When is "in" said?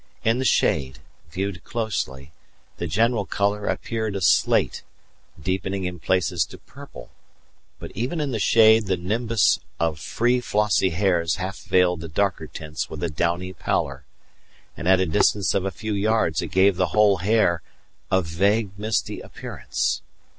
0.23-0.39, 5.83-5.99, 8.19-8.31